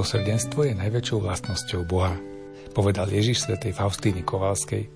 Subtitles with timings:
[0.00, 2.16] Milosrdenstvo je najväčšou vlastnosťou Boha,
[2.72, 4.88] povedal Ježiš svätej Faustíny Kovalskej.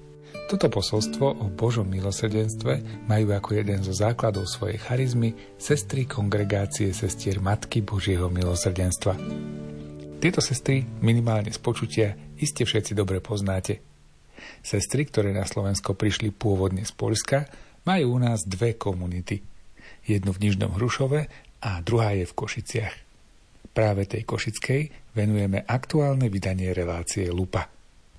[0.49, 7.37] Toto posolstvo o Božom milosrdenstve majú ako jeden zo základov svojej charizmy sestry kongregácie sestier
[7.37, 9.13] Matky Božieho milosrdenstva.
[10.25, 13.85] Tieto sestry minimálne z počutia iste všetci dobre poznáte.
[14.65, 17.45] Sestry, ktoré na Slovensko prišli pôvodne z Polska,
[17.85, 19.45] majú u nás dve komunity.
[20.09, 21.29] Jednu v Nižnom Hrušove
[21.61, 22.95] a druhá je v Košiciach.
[23.75, 27.71] Práve tej Košickej venujeme aktuálne vydanie relácie Lupa.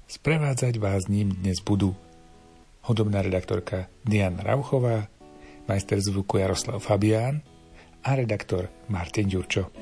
[0.07, 1.91] Sprevádzať vás ním dnes budú
[2.87, 5.11] hudobná redaktorka Diana Rauchová,
[5.67, 7.43] majster zvuku Jaroslav Fabián
[7.99, 9.75] a redaktor Martin Ďurčo.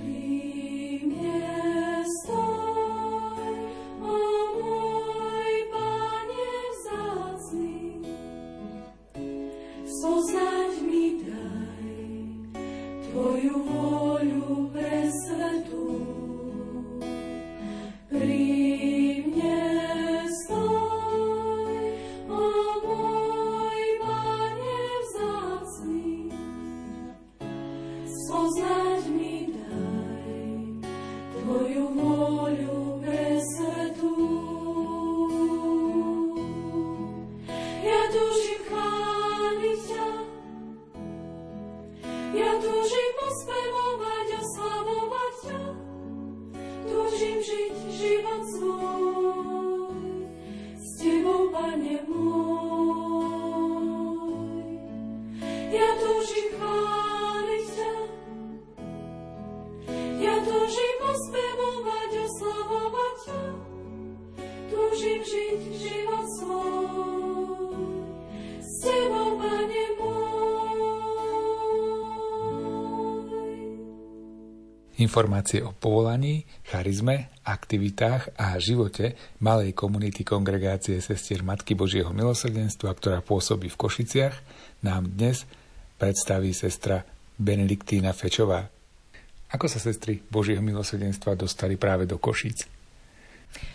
[75.03, 83.19] Informácie o povolaní, charizme, aktivitách a živote malej komunity kongregácie sestier Matky Božieho milosrdenstva, ktorá
[83.19, 84.35] pôsobí v Košiciach,
[84.87, 85.43] nám dnes
[85.97, 87.01] predstaví sestra
[87.37, 88.65] Benediktína Fečová.
[89.53, 92.65] Ako sa sestry Božieho milosrdenstva dostali práve do Košíc?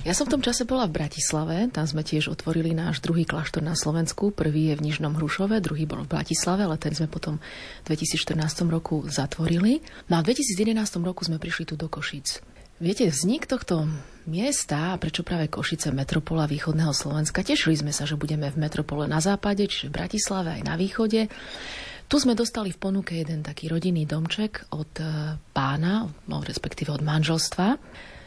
[0.03, 3.63] Ja som v tom čase bola v Bratislave, tam sme tiež otvorili náš druhý kláštor
[3.63, 4.35] na Slovensku.
[4.35, 7.39] Prvý je v Nižnom Hrušove, druhý bol v Bratislave, ale ten sme potom
[7.87, 8.35] v 2014
[8.67, 9.79] roku zatvorili.
[10.11, 10.75] No a v 2011
[11.07, 12.43] roku sme prišli tu do Košic.
[12.79, 13.91] Viete, vznik tohto
[14.31, 19.11] miesta, a prečo práve Košice, metropola východného Slovenska, tešili sme sa, že budeme v metropole
[19.11, 21.27] na západe, čiže v Bratislave aj na východe.
[22.09, 27.05] Tu sme dostali v ponuke jeden taký rodinný domček od eh, pána, no respektíve od
[27.05, 27.77] manželstva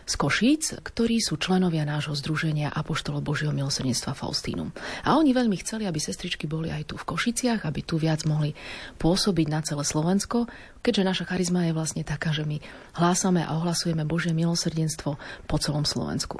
[0.05, 4.69] z Košíc, ktorí sú členovia nášho združenia Apoštolo Božieho milosrdenstva Faustínum.
[5.01, 8.53] A oni veľmi chceli, aby sestričky boli aj tu v Košiciach, aby tu viac mohli
[9.01, 10.45] pôsobiť na celé Slovensko,
[10.85, 12.61] keďže naša charizma je vlastne taká, že my
[13.01, 15.17] hlásame a ohlasujeme Božie milosrdenstvo
[15.49, 16.37] po celom Slovensku.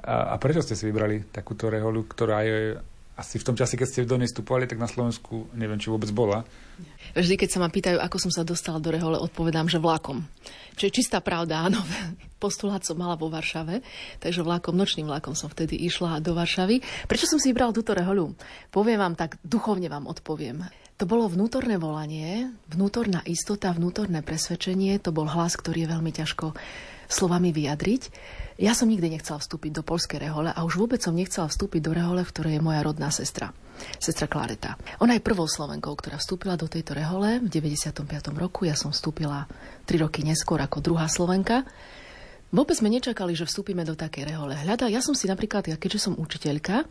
[0.00, 2.80] A, a prečo ste si vybrali takúto reholu, ktorá je
[3.18, 6.06] asi v tom čase, keď ste do nej vstupovali, tak na Slovensku neviem, či vôbec
[6.14, 6.46] bola.
[7.18, 10.22] Vždy, keď sa ma pýtajú, ako som sa dostala do Rehole, odpovedám, že vlakom.
[10.78, 11.82] Čo je čistá pravda, áno.
[12.42, 13.82] Postulát som mala vo Varšave,
[14.22, 16.78] takže vlakom, nočným vlakom som vtedy išla do Varšavy.
[17.10, 18.38] Prečo som si vybral túto Reholu?
[18.70, 20.62] Poviem vám tak, duchovne vám odpoviem.
[20.98, 24.98] To bolo vnútorné volanie, vnútorná istota, vnútorné presvedčenie.
[25.02, 26.54] To bol hlas, ktorý je veľmi ťažko
[27.08, 28.02] slovami vyjadriť.
[28.60, 31.96] Ja som nikdy nechcela vstúpiť do polskej rehole a už vôbec som nechcela vstúpiť do
[31.96, 33.54] rehole, v ktorej je moja rodná sestra,
[33.96, 34.76] sestra Klareta.
[35.00, 38.04] Ona je prvou Slovenkou, ktorá vstúpila do tejto rehole v 95.
[38.36, 38.68] roku.
[38.68, 39.48] Ja som vstúpila
[39.88, 41.64] 3 roky neskôr ako druhá Slovenka.
[42.48, 44.56] Vôbec sme nečakali, že vstúpime do takej rehole.
[44.56, 46.88] Hľada, ja som si napríklad, ja keďže som učiteľka,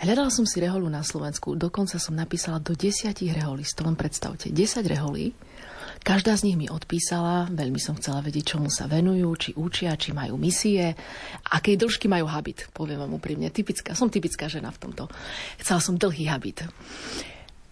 [0.00, 4.48] hľadala som si reholu na Slovensku, dokonca som napísala do desiatich reholí, to len predstavte,
[4.48, 5.36] 10 reholí,
[6.04, 10.12] Každá z nich mi odpísala, veľmi som chcela vedieť, čomu sa venujú, či učia, či
[10.12, 10.92] majú misie,
[11.48, 13.48] akej dĺžky majú habit, poviem vám úprimne.
[13.48, 15.08] Typická, som typická žena v tomto.
[15.56, 16.68] Chcela som dlhý habit.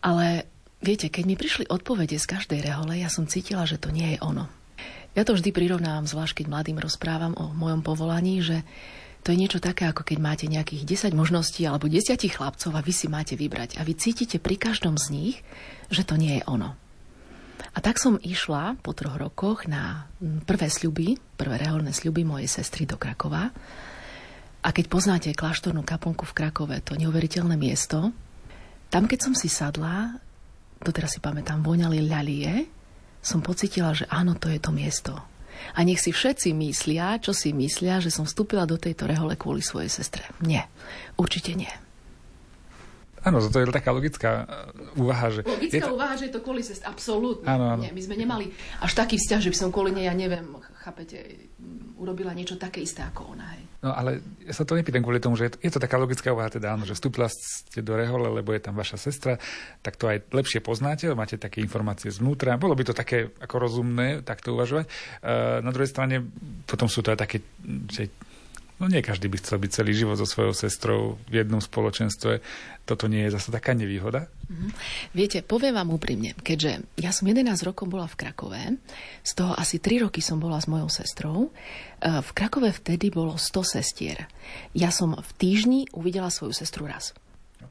[0.01, 0.49] Ale
[0.81, 4.19] viete, keď mi prišli odpovede z každej rehole, ja som cítila, že to nie je
[4.25, 4.49] ono.
[5.13, 8.65] Ja to vždy prirovnávam, zvlášť keď mladým rozprávam o mojom povolaní, že
[9.23, 12.93] to je niečo také, ako keď máte nejakých 10 možností alebo 10 chlapcov a vy
[12.97, 13.77] si máte vybrať.
[13.77, 15.37] A vy cítite pri každom z nich,
[15.93, 16.81] že to nie je ono.
[17.73, 20.13] A tak som išla po troch rokoch na
[20.45, 23.49] prvé sľuby, prvé reholné sľuby mojej sestry do Krakova.
[24.63, 28.13] A keď poznáte kláštornú kaponku v Krakove, to neuveriteľné miesto,
[28.93, 30.21] tam keď som si sadla,
[30.85, 32.69] doteraz si pamätám, voňali ľalie,
[33.25, 35.17] som pocitila, že áno, to je to miesto.
[35.73, 39.65] A nech si všetci myslia, čo si myslia, že som vstúpila do tejto rehole kvôli
[39.65, 40.29] svojej sestre.
[40.45, 40.69] Nie,
[41.17, 41.71] určite nie.
[43.23, 45.41] Áno, to je taká logická uh, úvaha, že...
[45.47, 45.95] Logická to...
[45.95, 47.47] úvaha, že je to kvôli sest, absolútne.
[47.47, 47.83] Áno, áno.
[47.87, 48.51] Nie, my sme nemali
[48.83, 50.43] až taký vzťah, že by som kvôli nej, ja neviem,
[50.83, 51.49] chápete,
[52.03, 53.47] urobila niečo také isté ako ona.
[53.55, 53.63] Hej.
[53.83, 56.31] No ale ja sa to nepýtam kvôli tomu, že je to, je to taká logická
[56.31, 59.39] úvaha, teda áno, že vstúpila ste do rehole, lebo je tam vaša sestra,
[59.83, 62.59] tak to aj lepšie poznáte, máte také informácie zvnútra.
[62.59, 64.87] Bolo by to také ako rozumné takto uvažovať.
[64.87, 66.23] Uh, na druhej strane
[66.67, 67.43] potom sú to aj také,
[67.91, 68.11] že
[68.83, 72.43] No nie každý by chcel byť celý život so svojou sestrou v jednom spoločenstve.
[72.83, 74.27] Toto nie je zase taká nevýhoda?
[74.51, 74.71] Mm-hmm.
[75.15, 78.59] Viete, poviem vám úprimne, keďže ja som 11 rokov bola v Krakove,
[79.23, 81.55] z toho asi 3 roky som bola s mojou sestrou.
[82.03, 84.27] E, v Krakove vtedy bolo 100 sestier.
[84.75, 87.15] Ja som v týždni uvidela svoju sestru raz.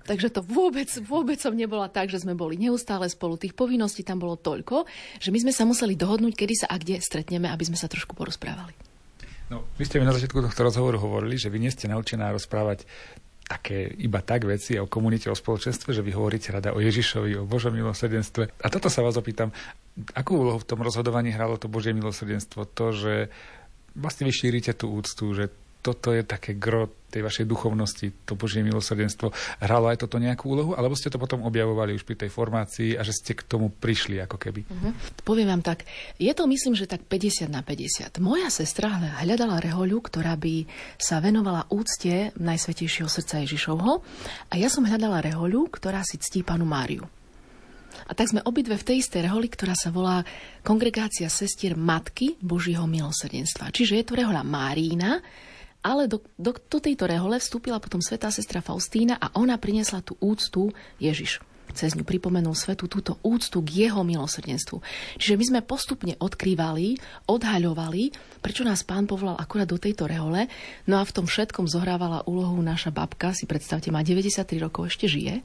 [0.08, 3.36] Takže to vôbec, vôbec som nebola tak, že sme boli neustále spolu.
[3.36, 4.88] Tých povinností tam bolo toľko,
[5.20, 8.16] že my sme sa museli dohodnúť, kedy sa a kde stretneme, aby sme sa trošku
[8.16, 8.91] porozprávali.
[9.52, 12.88] No, vy ste mi na začiatku tohto rozhovoru hovorili, že vy nie ste naučená rozprávať
[13.44, 17.44] také iba tak veci o komunite, o spoločenstve, že vy hovoríte rada o Ježišovi, o
[17.44, 18.48] Božom milosrdenstve.
[18.48, 19.52] A toto sa vás opýtam,
[20.16, 22.64] akú úlohu v tom rozhodovaní hralo to Božie milosrdenstvo?
[22.64, 23.28] To, že
[23.92, 28.64] vlastne vy šírite tú úctu, že toto je také gro tej vašej duchovnosti, to Božie
[28.64, 29.36] milosrdenstvo.
[29.60, 33.04] Hralo aj toto nejakú úlohu, alebo ste to potom objavovali už pri tej formácii a
[33.04, 34.64] že ste k tomu prišli ako keby?
[34.64, 34.96] Uh-huh.
[35.28, 35.84] Poviem vám tak,
[36.16, 38.16] je to myslím, že tak 50 na 50.
[38.24, 38.88] Moja sestra
[39.20, 40.64] hľadala rehoľu, ktorá by
[40.96, 44.00] sa venovala úcte Najsvetejšieho srdca Ježišovho
[44.48, 47.04] a ja som hľadala rehoľu, ktorá si ctí panu Máriu.
[48.08, 50.24] A tak sme obidve v tej istej reholi, ktorá sa volá
[50.64, 53.72] Kongregácia sestier Matky Božího milosrdenstva.
[53.72, 55.20] Čiže je to rehoľa Márína,
[55.82, 60.18] ale do, do, do tejto rehole vstúpila potom svetá sestra Faustína a ona priniesla tú
[60.22, 60.70] úctu
[61.02, 64.84] Ježišu cez ňu pripomenul svetu túto úctu k jeho milosrdenstvu.
[65.18, 68.04] Čiže my sme postupne odkrývali, odhaľovali,
[68.44, 70.52] prečo nás pán povolal akurát do tejto rehole.
[70.86, 75.08] No a v tom všetkom zohrávala úlohu naša babka, si predstavte, má 93 rokov, ešte
[75.08, 75.42] žije,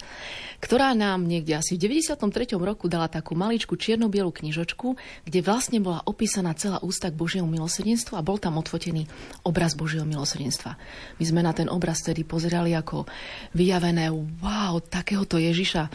[0.59, 2.57] ktorá nám niekde asi v 93.
[2.57, 4.97] roku dala takú maličku čierno-bielu knižočku,
[5.29, 9.05] kde vlastne bola opísaná celá ústa k Božiemu milosrdenstvu a bol tam odfotený
[9.45, 10.75] obraz Božieho milosrdenstva.
[11.21, 13.05] My sme na ten obraz tedy pozerali ako
[13.53, 14.09] vyjavené,
[14.41, 15.89] wow, takéhoto Ježiša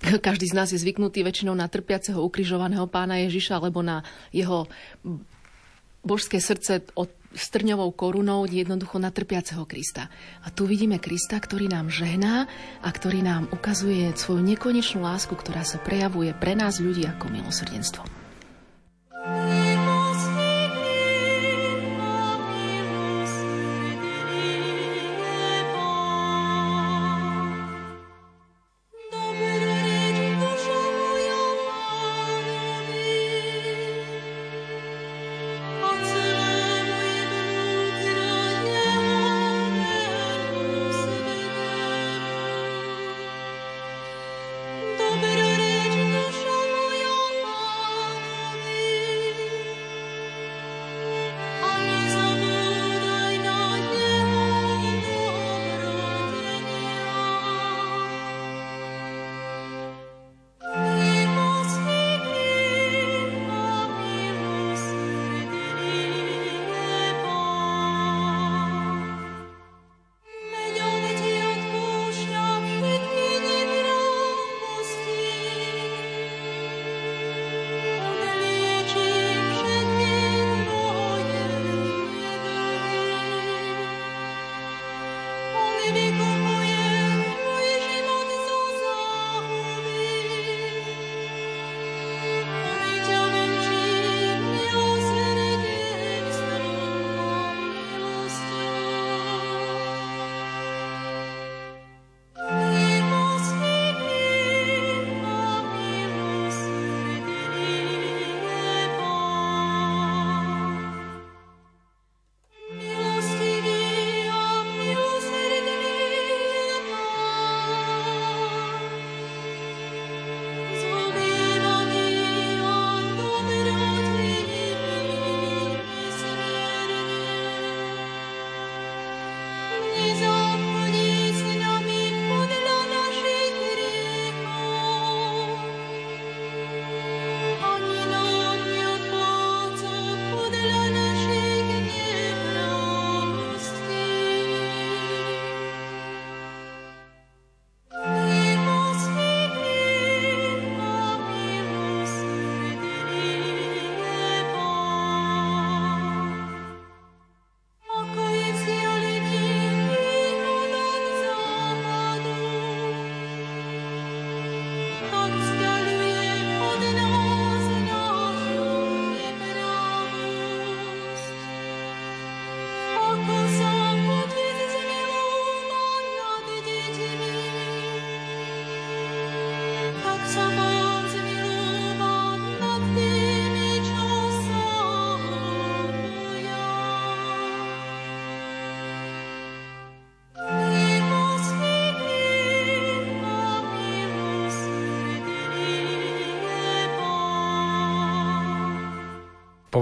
[0.00, 4.68] každý z nás je zvyknutý väčšinou na trpiaceho ukrižovaného pána Ježiša alebo na jeho
[6.06, 10.08] božské srdce od strňovou korunou jednoducho na trpiaceho Krista.
[10.42, 12.48] A tu vidíme Krista, ktorý nám žehná
[12.80, 18.25] a ktorý nám ukazuje svoju nekonečnú lásku, ktorá sa prejavuje pre nás ľudí ako milosrdenstvo.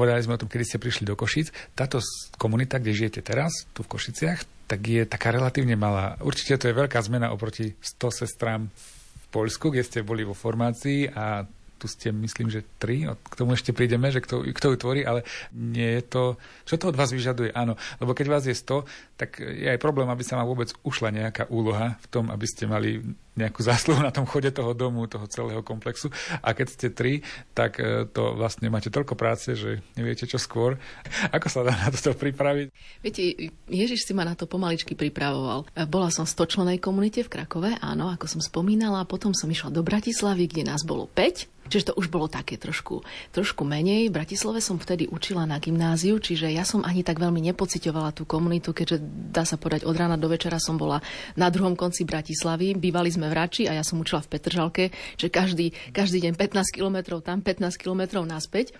[0.04, 1.48] Povedali sme o tom, kedy ste prišli do Košic.
[1.72, 1.96] Táto
[2.36, 6.20] komunita, kde žijete teraz, tu v Košiciach, tak je taká relatívne malá.
[6.20, 11.08] Určite to je veľká zmena oproti 100 sestrám v Poľsku, kde ste boli vo formácii
[11.08, 11.48] a
[11.80, 15.24] tu ste, myslím, že tri, k tomu ešte prídeme, že kto, kto ju tvorí, ale
[15.56, 16.36] nie je to,
[16.68, 18.84] čo to od vás vyžaduje, áno, lebo keď vás je 100,
[19.16, 22.68] tak je aj problém, aby sa vám vôbec ušla nejaká úloha v tom, aby ste
[22.68, 23.00] mali
[23.34, 26.10] nejakú zásluhu na tom chode toho domu, toho celého komplexu.
[26.40, 27.12] A keď ste tri,
[27.52, 30.78] tak e, to vlastne máte toľko práce, že neviete čo skôr.
[31.36, 32.70] Ako sa dá na to pripraviť?
[33.02, 35.66] Viete, Ježiš si ma na to pomaličky pripravoval.
[35.90, 39.82] Bola som v stočlenej komunite v Krakove, áno, ako som spomínala, potom som išla do
[39.82, 43.00] Bratislavy, kde nás bolo 5 Čiže to už bolo také trošku,
[43.32, 44.12] trošku menej.
[44.12, 48.28] V Bratislave som vtedy učila na gymnáziu, čiže ja som ani tak veľmi nepocitovala tú
[48.28, 49.00] komunitu, keďže
[49.32, 51.00] dá sa povedať od rána do večera som bola
[51.40, 52.76] na druhom konci Bratislavy.
[52.76, 54.84] Bývali sme v Rači a ja som učila v Petržalke,
[55.20, 58.76] že každý, každý deň 15 kilometrov tam, 15 kilometrov naspäť.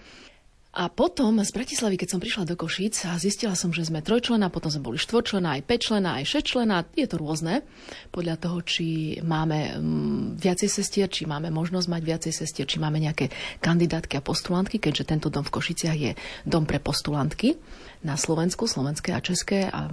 [0.75, 4.51] A potom z Bratislavy, keď som prišla do Košíc a zistila som, že sme trojčlená,
[4.51, 6.77] potom sme boli štvorčlená, aj päťčlená, aj šesťčlená.
[6.99, 7.63] Je to rôzne
[8.11, 12.99] podľa toho, či máme mm, viacej sestier, či máme možnosť mať viacej sestier, či máme
[12.99, 13.31] nejaké
[13.63, 17.55] kandidátky a postulantky, keďže tento dom v Košiciach je dom pre postulantky
[18.03, 19.87] na Slovensku, slovenské a české a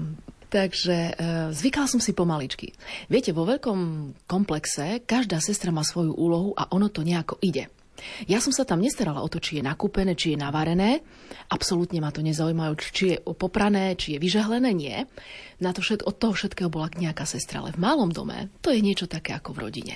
[0.52, 1.12] Takže e,
[1.56, 2.76] zvykala som si pomaličky.
[3.08, 3.80] Viete, vo veľkom
[4.28, 7.72] komplexe každá sestra má svoju úlohu a ono to nejako ide.
[8.26, 11.06] Ja som sa tam nestarala o to, či je nakúpené, či je navarené.
[11.54, 15.06] Absolútne ma to nezaujímajú, či je poprané, či je vyžehlené, nie.
[15.62, 18.82] Na to všet, od toho všetkého bola nejaká sestra, ale v malom dome to je
[18.82, 19.96] niečo také ako v rodine.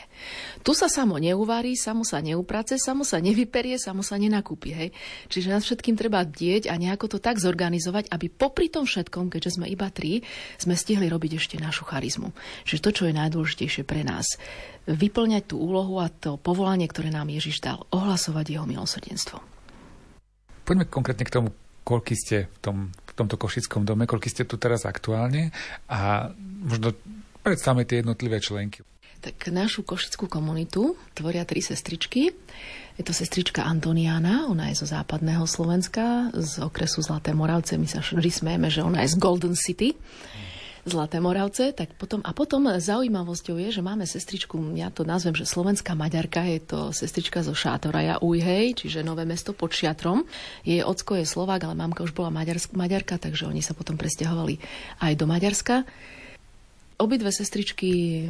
[0.62, 4.70] Tu sa samo neuvarí, samo sa neuprace, samo sa nevyperie, samo sa nenakúpi.
[4.78, 4.90] Hej?
[5.26, 9.58] Čiže nad všetkým treba dieť a nejako to tak zorganizovať, aby popri tom všetkom, keďže
[9.58, 10.22] sme iba tri,
[10.62, 12.30] sme stihli robiť ešte našu charizmu.
[12.70, 14.38] Čiže to, čo je najdôležitejšie pre nás,
[14.86, 19.42] vyplňať tú úlohu a to povolanie, ktoré nám Ježiš dal, ohlasovať jeho milosrdenstvo.
[20.62, 21.50] Poďme konkrétne k tomu,
[21.86, 25.54] koľky ste v, tom, v tomto košickom dome, koľky ste tu teraz aktuálne
[25.86, 26.34] a
[26.66, 26.98] možno
[27.46, 28.82] predstavme tie jednotlivé členky.
[29.22, 32.34] Tak našu košickú komunitu tvoria tri sestričky.
[32.98, 37.78] Je to sestrička Antoniana, ona je zo západného Slovenska, z okresu Zlaté Moravce.
[37.78, 39.98] My sa smejeme, že ona je z Golden City.
[40.86, 45.50] Zlaté Moravce, tak potom, a potom zaujímavosťou je, že máme sestričku, ja to nazvem, že
[45.50, 50.30] slovenská Maďarka, je to sestrička zo Šátoraja Ujhej, čiže Nové mesto pod Šiatrom.
[50.62, 54.62] Jej ocko je Slovák, ale mamka už bola Maďarsk, Maďarka, takže oni sa potom presťahovali
[55.02, 55.76] aj do Maďarska.
[57.02, 58.30] Obidve sestričky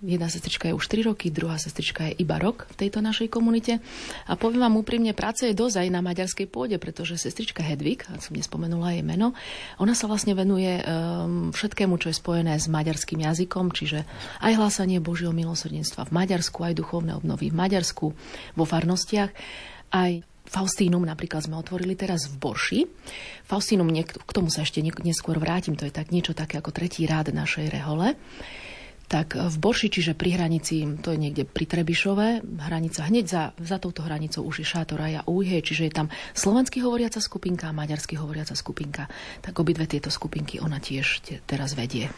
[0.00, 3.84] Jedna sestrička je už 3 roky, druhá sestrička je iba rok v tejto našej komunite.
[4.24, 8.32] A poviem vám úprimne, práce je dosť aj na maďarskej pôde, pretože sestrička Hedvig, som
[8.32, 9.36] nespomenula jej meno,
[9.76, 14.08] ona sa vlastne venuje um, všetkému, čo je spojené s maďarským jazykom, čiže
[14.40, 18.06] aj hlásanie Božieho milosrdenstva v Maďarsku, aj duchovné obnovy v Maďarsku,
[18.56, 19.28] vo farnostiach,
[19.92, 22.80] aj Faustínum napríklad sme otvorili teraz v Borši.
[23.50, 27.34] Faustínum, k tomu sa ešte neskôr vrátim, to je tak niečo také ako tretí rád
[27.34, 28.14] našej rehole
[29.06, 33.78] tak v Borši, čiže pri hranici, to je niekde pri Trebišove, hranica, hneď za, za
[33.78, 38.58] touto hranicou už je Šátoraja Újhe, čiže je tam slovensky hovoriaca skupinka a maďarsky hovoriaca
[38.58, 39.06] skupinka.
[39.42, 42.10] Tak obidve tieto skupinky ona tiež teraz vedie.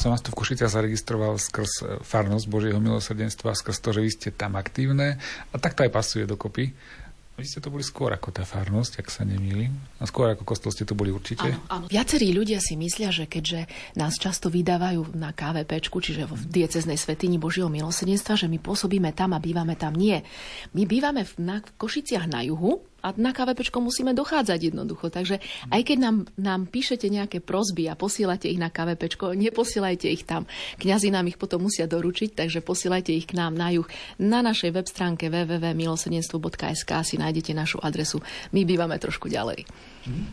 [0.00, 4.10] Som vás tu v Košiciach zaregistroval skrz e, farnosť Božieho milosrdenstva, skrz to, že vy
[4.10, 5.20] ste tam aktívne
[5.52, 6.72] a tak to aj pasuje dokopy.
[7.36, 9.72] Vy ste to boli skôr ako tá farnosť, ak sa nemýlim.
[9.96, 11.48] A skôr ako kostol ste to boli určite.
[11.48, 11.86] Áno, áno.
[11.88, 13.64] Viacerí ľudia si myslia, že keďže
[13.96, 19.32] nás často vydávajú na KVP, čiže v dieceznej svetini Božieho milosrdenstva, že my pôsobíme tam
[19.32, 19.96] a bývame tam.
[19.96, 20.20] Nie.
[20.76, 25.08] My bývame v, na v Košiciach na juhu, a na KVPčko musíme dochádzať jednoducho.
[25.08, 25.40] Takže
[25.72, 30.44] aj keď nám, nám píšete nejaké prosby a posielate ich na KVPčko, neposielajte ich tam.
[30.78, 33.88] Kňazi nám ich potom musia doručiť, takže posielajte ich k nám na juh.
[34.20, 38.20] Na našej web stránke www.milosedenstvo.sk si nájdete našu adresu.
[38.52, 39.64] My bývame trošku ďalej.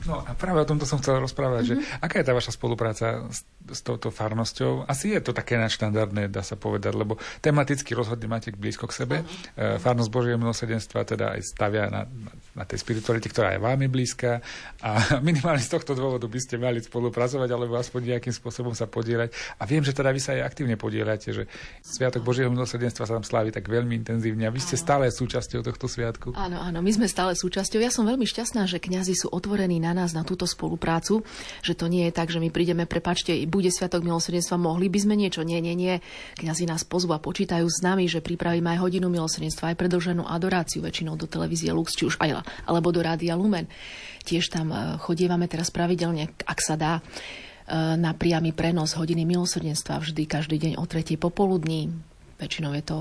[0.08, 1.84] No a práve o tomto som chcel rozprávať, mm-hmm.
[1.84, 4.88] že aká je tá vaša spolupráca s, s touto farnosťou?
[4.88, 9.16] Asi je to také nadštandardné, dá sa povedať, lebo tematicky rozhodne máte blízko k sebe.
[9.22, 9.84] Mm-hmm.
[9.84, 12.08] Farnosť Božieho milosrdenstva teda aj stavia na,
[12.56, 14.42] na tej spiritualite, ktorá je vám blízka
[14.82, 19.34] a minimálne z tohto dôvodu by ste mali spolupracovať alebo aspoň nejakým spôsobom sa podielať.
[19.62, 21.44] A viem, že teda vy sa aj aktívne podielate, že
[21.84, 25.86] Sviatok Božieho milosrdenstva sa tam slávi tak veľmi intenzívne a vy ste stále súčasťou tohto
[25.86, 26.34] sviatku.
[26.34, 27.82] Áno, áno, my sme stále súčasťou.
[27.82, 31.26] Ja som veľmi šťastná, že kňazi sú otvorení na nás, na túto spoluprácu,
[31.66, 35.16] že to nie je tak, že my prídeme, prepačte, bude Sviatok milosrdenstva, mohli by sme
[35.18, 35.42] niečo.
[35.42, 36.00] Nie, nie, nie.
[36.38, 40.86] Kňazi nás pozvú a počítajú s nami, že pripravíme aj hodinu milosrdenstva, aj predlženú adoráciu
[40.86, 43.68] väčšinou do televízie Lux, či už aj, alebo do Rádia Lumen.
[44.28, 47.02] Tiež tam e, chodievame teraz pravidelne, ak sa dá e,
[47.96, 51.90] na priamy prenos hodiny milosrdenstva vždy, každý deň o tretej popoludní.
[52.38, 52.98] Väčšinou je to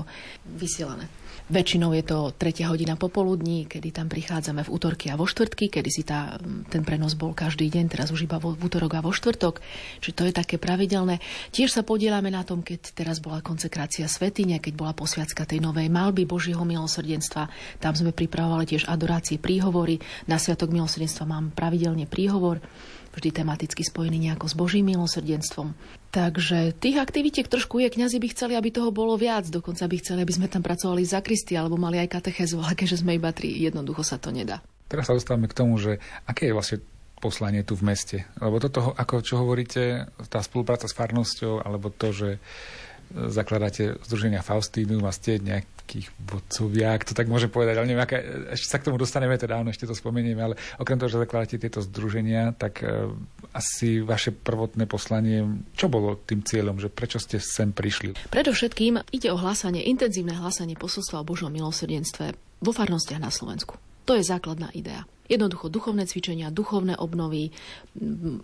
[0.57, 1.26] vysielané.
[1.47, 5.87] Väčšinou je to tretia hodina popoludní, kedy tam prichádzame v útorky a vo štvrtky, kedy
[5.87, 6.35] si tá,
[6.67, 9.63] ten prenos bol každý deň, teraz už iba vo, v útorok a vo štvrtok.
[10.03, 11.23] Čiže to je také pravidelné.
[11.55, 15.87] Tiež sa podielame na tom, keď teraz bola konsekrácia svetine, keď bola posviacka tej novej
[15.87, 17.47] malby Božieho milosrdenstva.
[17.79, 20.03] Tam sme pripravovali tiež adorácie, príhovory.
[20.27, 22.59] Na Sviatok milosrdenstva mám pravidelne príhovor
[23.17, 25.73] vždy tematicky spojený nejako s Božím milosrdenstvom.
[26.13, 30.21] Takže tých aktivitiek trošku je, kňazi by chceli, aby toho bolo viac, dokonca by chceli,
[30.21, 33.51] aby sme tam pracovali za Kristy alebo mali aj katechezu, ale keďže sme iba tri,
[33.57, 34.61] jednoducho sa to nedá.
[34.87, 36.77] Teraz sa dostávame k tomu, že aké je vlastne
[37.17, 38.17] poslanie tu v meste.
[38.37, 42.29] Lebo toto, ako čo hovoríte, tá spolupráca s farnosťou, alebo to, že
[43.11, 45.41] zakladáte Združenia Faustínum a ste
[45.87, 48.19] nejakých vodcovia, ak to tak môžem povedať, ale neviem, aká,
[48.51, 51.55] ešte sa k tomu dostaneme, teda áno, ešte to spomenieme, ale okrem toho, že zakladáte
[51.55, 53.07] tieto združenia, tak uh,
[53.55, 58.19] asi vaše prvotné poslanie, čo bolo tým cieľom, že prečo ste sem prišli?
[58.27, 63.79] Predovšetkým ide o hlásanie, intenzívne hlásanie posolstva o Božom milosrdenstve vo farnostiach na Slovensku.
[64.07, 65.03] To je základná idea.
[65.27, 67.51] Jednoducho duchovné cvičenia, duchovné obnovy,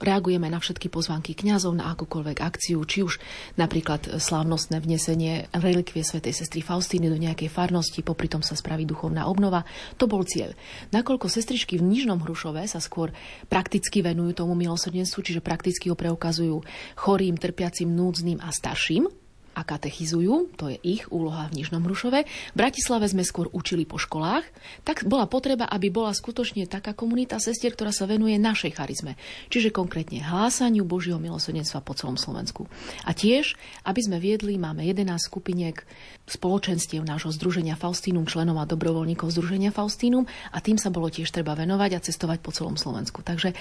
[0.04, 3.23] reagujeme na všetky pozvánky kňazov na akúkoľvek akciu, či už
[3.56, 9.23] napríklad slávnostné vnesenie relikvie svätej sestry Faustíny do nejakej farnosti, popri tom sa spraví duchovná
[9.32, 9.63] obnova.
[9.95, 10.52] To bol cieľ.
[10.91, 13.15] Nakoľko sestričky v Nižnom Hrušove sa skôr
[13.47, 16.67] prakticky venujú tomu milosrdenstvu, čiže prakticky ho preukazujú
[16.99, 19.08] chorým, trpiacim, núdznym a starším,
[19.53, 22.25] a katechizujú, to je ich úloha v Nižnom Hrušove.
[22.25, 24.43] V Bratislave sme skôr učili po školách,
[24.81, 29.13] tak bola potreba, aby bola skutočne taká komunita sestier, ktorá sa venuje našej charizme,
[29.53, 32.65] čiže konkrétne hlásaniu Božieho milosrdenstva po celom Slovensku.
[33.05, 33.53] A tiež,
[33.85, 35.85] aby sme viedli, máme 11 skupiniek
[36.25, 41.53] spoločenstiev nášho združenia Faustínum, členov a dobrovoľníkov združenia Faustínum a tým sa bolo tiež treba
[41.53, 43.21] venovať a cestovať po celom Slovensku.
[43.21, 43.53] Takže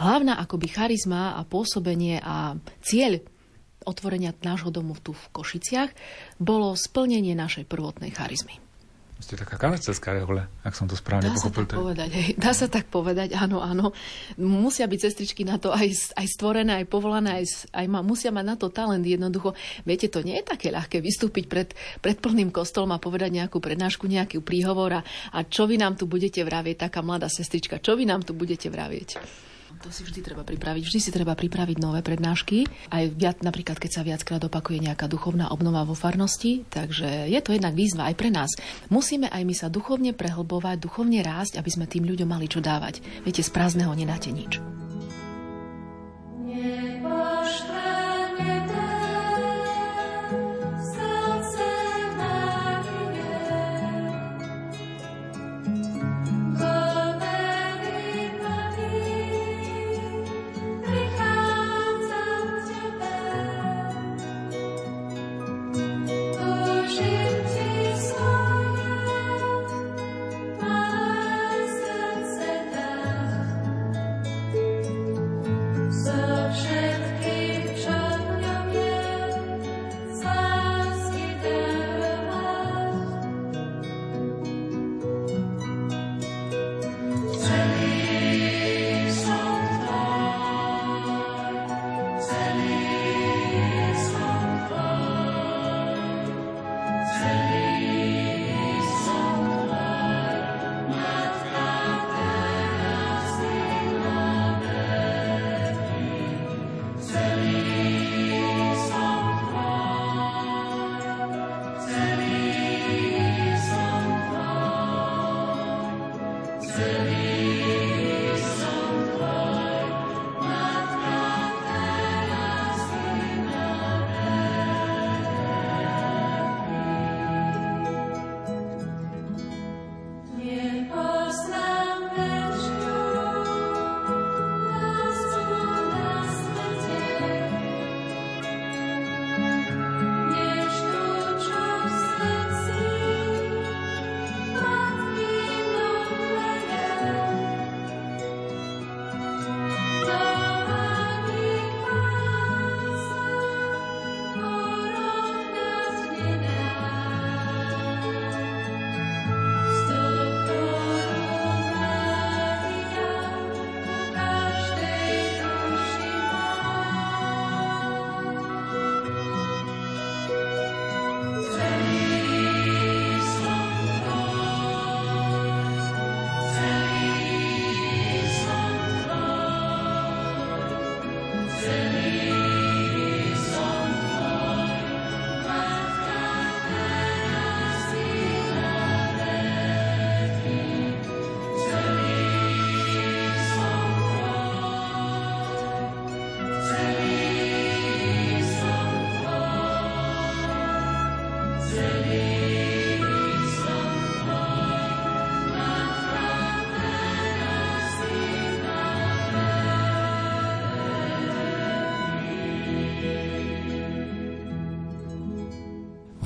[0.00, 3.20] hlavná akoby charizma a pôsobenie a cieľ
[3.88, 5.90] otvorenia nášho domu tu v Košiciach
[6.36, 8.60] bolo splnenie našej prvotnej charizmy.
[9.18, 11.66] Ste taká kavarcelská rehole, ak som to správne dá pochopil.
[11.66, 13.90] Sa tak povedať, hej, dá sa tak povedať, áno, áno.
[14.38, 18.46] Musia byť sestričky na to aj, aj stvorené, aj povolané, aj, aj ma, musia mať
[18.46, 19.58] na to talent jednoducho.
[19.82, 24.06] Viete, to nie je také ľahké vystúpiť pred, pred plným kostolom a povedať nejakú prednášku,
[24.06, 28.06] nejaký príhovor a, a čo vy nám tu budete vravieť, taká mladá sestrička, čo vy
[28.06, 29.18] nám tu budete vravieť.
[29.68, 30.82] To si vždy treba pripraviť.
[30.84, 32.66] Vždy si treba pripraviť nové prednášky.
[32.90, 36.66] Aj viac, napríklad, keď sa viackrát opakuje nejaká duchovná obnova vo farnosti.
[36.66, 38.50] Takže je to jednak výzva aj pre nás.
[38.90, 43.04] Musíme aj my sa duchovne prehlbovať, duchovne rásť, aby sme tým ľuďom mali čo dávať.
[43.22, 44.58] Viete, z prázdneho nedáte nič.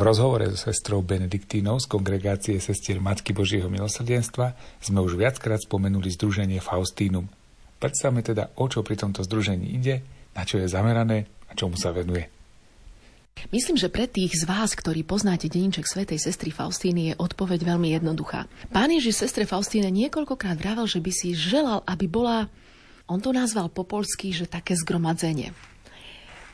[0.03, 6.11] V rozhovore so sestrou Benediktínou z kongregácie sestier Matky Božieho milosrdenstva sme už viackrát spomenuli
[6.11, 7.31] združenie Faustínum.
[7.79, 10.03] Predstavme teda, o čo pri tomto združení ide,
[10.35, 12.27] na čo je zamerané a čomu sa venuje.
[13.55, 17.95] Myslím, že pre tých z vás, ktorí poznáte deníček svätej sestry Faustíny, je odpoveď veľmi
[17.95, 18.51] jednoduchá.
[18.75, 22.51] Pán Ježiš sestre Faustíne niekoľkokrát vravel, že by si želal, aby bola,
[23.07, 25.55] on to nazval po polsky, že také zgromadzenie.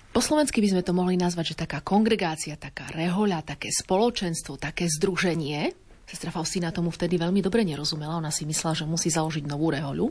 [0.09, 4.89] Po slovensky by sme to mohli nazvať, že taká kongregácia, taká rehoľa, také spoločenstvo, také
[4.89, 5.71] združenie.
[6.09, 10.09] Sestra Faustína tomu vtedy veľmi dobre nerozumela, ona si myslela, že musí založiť novú rehoľu.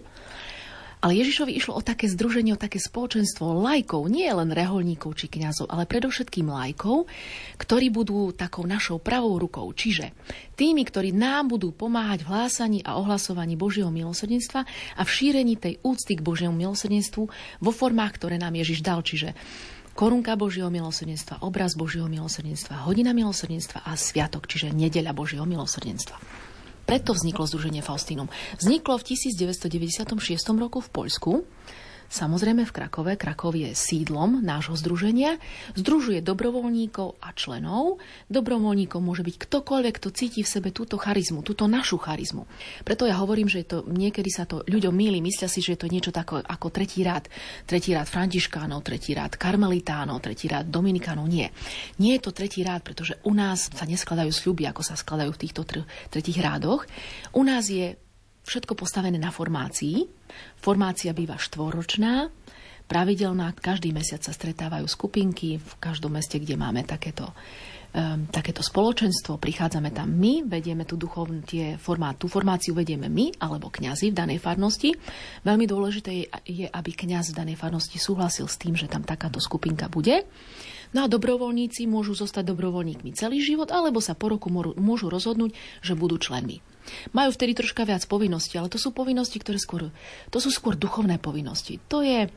[0.97, 5.69] Ale Ježišovi išlo o také združenie, o také spoločenstvo lajkov, nie len reholníkov či kňazov,
[5.69, 7.05] ale predovšetkým lajkov,
[7.61, 9.69] ktorí budú takou našou pravou rukou.
[9.69, 10.09] Čiže
[10.57, 14.65] tými, ktorí nám budú pomáhať v hlásaní a ohlasovaní Božieho milosrdenstva
[14.97, 17.23] a v šírení tej úcty k Božiemu milosrdenstvu
[17.61, 19.05] vo formách, ktoré nám Ježiš dal.
[19.05, 19.37] Čiže
[19.97, 26.21] korunka Božieho milosrdenstva, obraz Božieho milosrdenstva, hodina milosrdenstva a sviatok, čiže nedeľa Božieho milosrdenstva.
[26.85, 28.29] Preto vzniklo Združenie Faustínum.
[28.61, 31.31] Vzniklo v 1996 roku v Poľsku
[32.07, 33.19] Samozrejme v Krakove.
[33.19, 35.35] Krakov je sídlom nášho združenia.
[35.75, 37.99] Združuje dobrovoľníkov a členov.
[38.31, 42.47] Dobrovoľníkov môže byť ktokoľvek, kto cíti v sebe túto charizmu, túto našu charizmu.
[42.87, 45.91] Preto ja hovorím, že to, niekedy sa to ľuďom míli, myslia si, že je to
[45.91, 47.27] niečo tako ako tretí rád.
[47.67, 51.27] Tretí rád františkánov, tretí rád karmelitánov, tretí rád dominikánov.
[51.27, 51.51] Nie.
[51.99, 55.41] Nie je to tretí rád, pretože u nás sa neskladajú sľuby, ako sa skladajú v
[55.43, 56.87] týchto tr- tretích rádoch.
[57.35, 57.99] U nás je
[58.47, 60.07] všetko postavené na formácii.
[60.63, 62.31] Formácia býva štvoročná,
[62.87, 67.27] pravidelná, každý mesiac sa stretávajú skupinky v každom meste, kde máme takéto,
[67.91, 69.35] um, takéto spoločenstvo.
[69.35, 74.17] Prichádzame tam my, vedieme tú, duchovn, tie formá, tú formáciu vedieme my alebo kňazi v
[74.17, 74.95] danej farnosti.
[75.43, 79.91] Veľmi dôležité je, aby kňaz v danej farnosti súhlasil s tým, že tam takáto skupinka
[79.91, 80.23] bude.
[80.95, 85.51] No a dobrovoľníci môžu zostať dobrovoľníkmi celý život, alebo sa po roku môžu rozhodnúť,
[85.83, 86.63] že budú členmi.
[87.11, 89.91] Majú vtedy troška viac povinností, ale to sú povinnosti, ktoré skôr,
[90.31, 91.83] to sú skôr duchovné povinnosti.
[91.91, 92.31] To je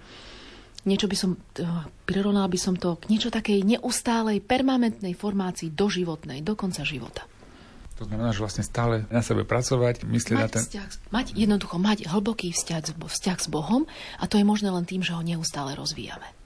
[0.89, 1.65] niečo by som, eh,
[2.09, 7.29] prirovnala by som to k niečo takej neustálej, permanentnej formácii doživotnej, do konca života.
[8.01, 10.63] To znamená, že vlastne stále na sebe pracovať, myslieť mať na ten...
[10.65, 13.85] Vzťah, mať jednoducho, mať hlboký vzťah, vzťah s Bohom
[14.17, 16.40] a to je možné len tým, že ho neustále rozvíjame.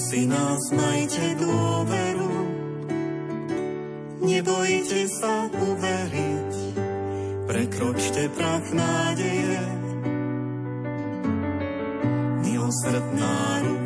[0.00, 2.32] Si nás, majte dôveru,
[4.24, 6.52] nebojte sa uveriť,
[7.44, 9.62] prekročte prach nádeje.
[12.40, 13.83] Milosrdná ruka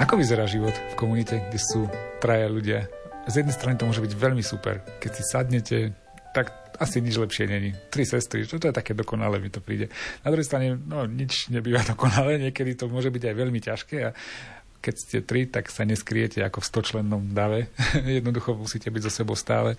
[0.00, 1.84] Ako vyzerá život v komunite, kde sú
[2.24, 2.88] traja ľudia?
[3.28, 4.80] Z jednej strany to môže byť veľmi super.
[4.96, 5.76] Keď si sadnete,
[6.32, 7.76] tak asi nič lepšie není.
[7.92, 9.92] Tri sestry, čo to je také dokonalé, mi to príde.
[10.24, 14.16] Na druhej strane, no nič nebýva dokonalé, niekedy to môže byť aj veľmi ťažké a
[14.80, 17.68] keď ste tri, tak sa neskriete ako v stočlennom dave.
[18.00, 19.76] Jednoducho musíte byť so sebou stále.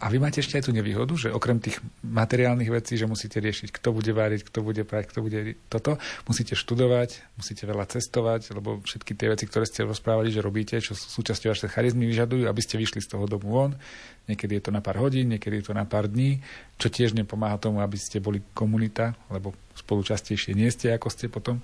[0.00, 3.68] A vy máte ešte aj tú nevýhodu, že okrem tých materiálnych vecí, že musíte riešiť,
[3.68, 8.80] kto bude váriť, kto bude prať, kto bude toto, musíte študovať, musíte veľa cestovať, lebo
[8.80, 12.60] všetky tie veci, ktoré ste rozprávali, že robíte, čo sú súčasťou vašej charizmy, vyžadujú, aby
[12.64, 13.76] ste vyšli z toho domu von.
[14.24, 16.40] Niekedy je to na pár hodín, niekedy je to na pár dní,
[16.80, 19.52] čo tiež nepomáha tomu, aby ste boli komunita, lebo
[19.90, 21.58] spolu častejšie nie ste, ako ste potom.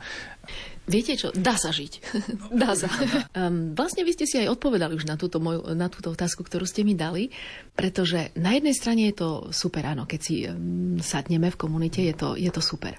[0.91, 1.93] Viete čo, dá sa žiť.
[2.63, 2.91] dá sa.
[3.39, 6.67] Um, vlastne vy ste si aj odpovedali už na túto, moju, na túto otázku, ktorú
[6.67, 7.31] ste mi dali,
[7.79, 12.15] pretože na jednej strane je to super, áno, keď si um, sadneme v komunite, je
[12.19, 12.99] to, je to super.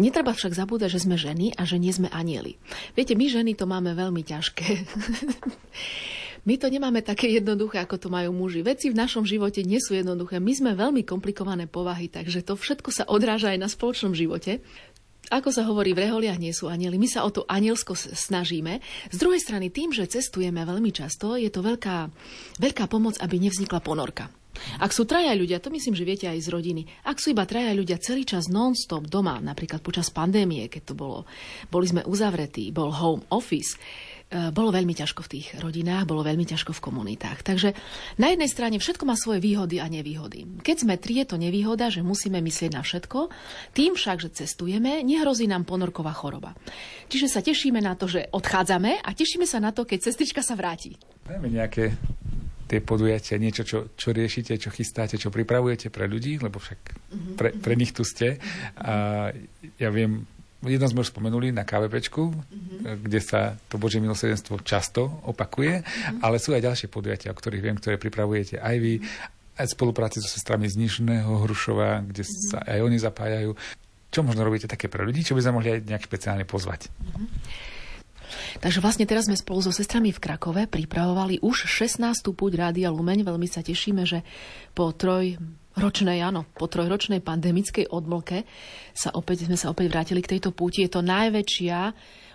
[0.00, 2.56] Netreba však zabúdať, že sme ženy a že nie sme anieli.
[2.96, 4.68] Viete, my ženy to máme veľmi ťažké.
[6.42, 8.66] My to nemáme také jednoduché, ako to majú muži.
[8.66, 10.42] Veci v našom živote nie sú jednoduché.
[10.42, 14.58] My sme veľmi komplikované povahy, takže to všetko sa odráža aj na spoločnom živote.
[15.30, 16.98] Ako sa hovorí, v reholiach nie sú anieli.
[16.98, 18.82] My sa o to anielsko snažíme.
[19.14, 22.10] Z druhej strany, tým, že cestujeme veľmi často, je to veľká,
[22.58, 24.26] veľká pomoc, aby nevznikla ponorka.
[24.82, 27.72] Ak sú traja ľudia, to myslím, že viete aj z rodiny, ak sú iba traja
[27.72, 31.24] ľudia celý čas non-stop doma, napríklad počas pandémie, keď to bolo,
[31.72, 33.80] boli sme uzavretí, bol home office,
[34.52, 37.44] bolo veľmi ťažko v tých rodinách, bolo veľmi ťažko v komunitách.
[37.44, 37.76] Takže
[38.16, 40.64] na jednej strane všetko má svoje výhody a nevýhody.
[40.64, 43.28] Keď sme tri, je to nevýhoda, že musíme myslieť na všetko.
[43.76, 46.56] Tým však, že cestujeme, nehrozí nám ponorková choroba.
[47.12, 50.56] Čiže sa tešíme na to, že odchádzame a tešíme sa na to, keď sestrička sa
[50.56, 50.96] vráti.
[51.28, 51.92] Dajme nejaké
[52.72, 56.80] tie podujatia, niečo, čo, čo riešite, čo chystáte, čo pripravujete pre ľudí, lebo však
[57.12, 57.32] mhm.
[57.36, 58.40] pre, pre nich tu ste.
[58.80, 59.28] A
[59.76, 60.24] ja viem,
[60.62, 63.02] Jedno sme už spomenuli na KVPčku, mm-hmm.
[63.02, 66.22] kde sa to Božie milosrdenstvo často opakuje, mm-hmm.
[66.22, 69.02] ale sú aj ďalšie podujatia, o ktorých viem, ktoré pripravujete aj vy,
[69.58, 72.46] aj spolupráci so sestrami z Nižného Hrušova, kde mm-hmm.
[72.54, 73.50] sa aj oni zapájajú.
[74.12, 76.86] Čo možno robíte také pre ľudí, čo by sme mohli aj nejak špeciálne pozvať?
[76.94, 77.28] Mm-hmm.
[78.64, 82.00] Takže vlastne teraz sme spolu so sestrami v Krakove pripravovali už 16.
[82.32, 83.28] púť Rádia Lumeň.
[83.28, 84.24] Veľmi sa tešíme, že
[84.72, 85.36] po troj
[85.76, 88.44] ročnej, áno, po trojročnej pandemickej odmlke
[88.92, 90.84] sa opäť, sme sa opäť vrátili k tejto púti.
[90.84, 91.78] Je to najväčšia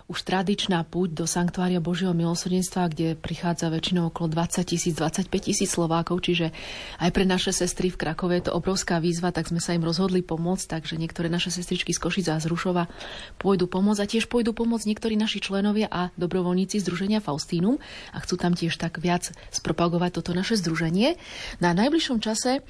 [0.08, 5.68] už tradičná púť do Sanktuária Božieho milosrdenstva, kde prichádza väčšinou okolo 20 tisíc, 25 tisíc
[5.68, 6.48] Slovákov, čiže
[6.96, 10.24] aj pre naše sestry v Krakove je to obrovská výzva, tak sme sa im rozhodli
[10.24, 12.88] pomôcť, takže niektoré naše sestričky z Košica a z Rušova
[13.36, 17.76] pôjdu pomôcť a tiež pôjdu pomôcť niektorí naši členovia a dobrovoľníci Združenia Faustínum
[18.16, 21.20] a chcú tam tiež tak viac spropagovať toto naše združenie.
[21.60, 22.64] Na najbližšom čase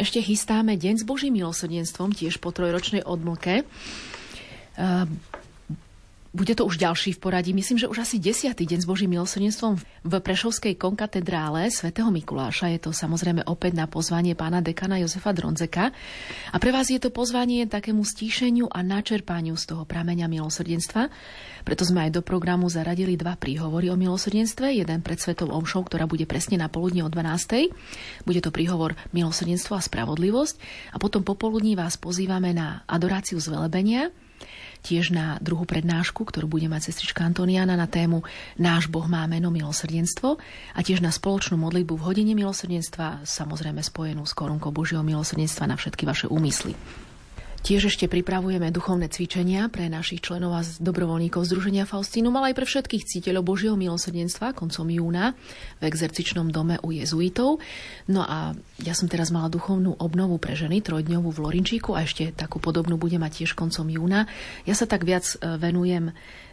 [0.00, 3.66] ešte chystáme Deň s Božím milosrdenstvom, tiež po trojročnej odmlke.
[6.32, 9.76] Bude to už ďalší v poradí, myslím, že už asi desiatý deň s Božím milosrdenstvom
[10.00, 12.72] v Prešovskej konkatedrále svätého Mikuláša.
[12.72, 15.92] Je to samozrejme opäť na pozvanie pána dekana Jozefa Dronzeka.
[16.48, 21.12] A pre vás je to pozvanie takému stíšeniu a načerpaniu z toho prameňa milosrdenstva.
[21.68, 24.72] Preto sme aj do programu zaradili dva príhovory o milosrdenstve.
[24.72, 28.24] Jeden pred Svetou Omšou, ktorá bude presne na poludne o 12.
[28.24, 30.56] Bude to príhovor milosrdenstvo a spravodlivosť.
[30.90, 34.08] A potom popoludní vás pozývame na adoráciu zvelebenia
[34.82, 38.26] tiež na druhú prednášku, ktorú bude mať sestrička Antoniana na tému
[38.58, 40.42] Náš Boh má meno milosrdenstvo
[40.74, 45.78] a tiež na spoločnú modlitbu v hodine milosrdenstva, samozrejme spojenú s korunkou Božieho milosrdenstva na
[45.78, 46.74] všetky vaše úmysly.
[47.62, 52.66] Tiež ešte pripravujeme duchovné cvičenia pre našich členov a dobrovoľníkov Združenia Faustínum, ale aj pre
[52.66, 55.38] všetkých cíteľov Božieho milosrdenstva koncom júna
[55.78, 57.62] v exercičnom dome u jezuitov.
[58.10, 62.34] No a ja som teraz mala duchovnú obnovu pre ženy, trojdňovú v Lorinčíku a ešte
[62.34, 64.26] takú podobnú bude mať tiež koncom júna.
[64.66, 66.10] Ja sa tak viac e, venujem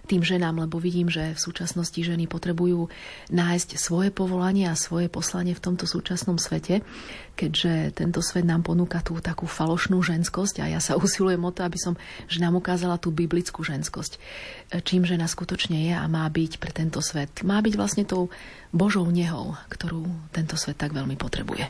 [0.10, 2.90] tým ženám, lebo vidím, že v súčasnosti ženy potrebujú
[3.30, 6.82] nájsť svoje povolanie a svoje poslanie v tomto súčasnom svete,
[7.38, 11.62] keďže tento svet nám ponúka tú takú falošnú ženskosť a ja sa usilujem o to,
[11.62, 11.94] aby som
[12.26, 14.18] ženám ukázala tú biblickú ženskosť.
[14.82, 17.46] Čím žena skutočne je a má byť pre tento svet.
[17.46, 18.34] Má byť vlastne tou
[18.74, 21.70] Božou nehou, ktorú tento svet tak veľmi potrebuje.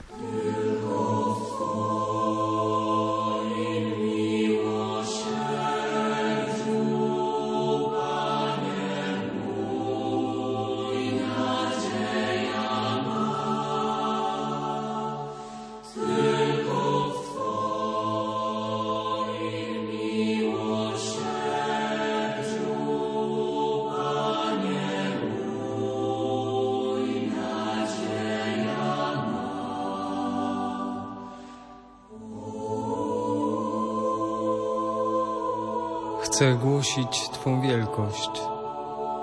[36.39, 38.29] Chcę głosić Twą wielkość,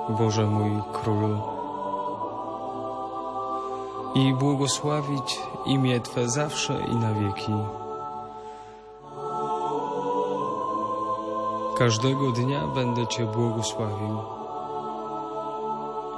[0.09, 1.39] Boże mój Królu,
[4.15, 7.53] i błogosławić imię Twe zawsze i na wieki.
[11.79, 14.19] Każdego dnia będę Cię błogosławił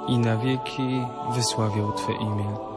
[0.06, 2.67] i na wieki wysławiał Twe imię.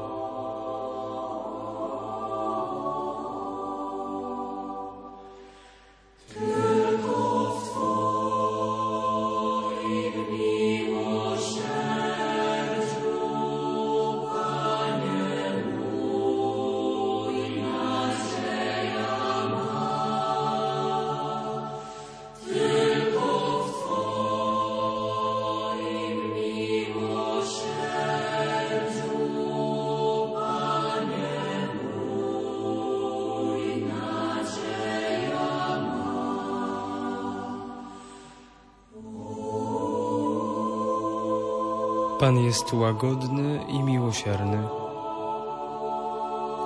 [42.22, 44.68] Pan jest łagodny i miłosierny,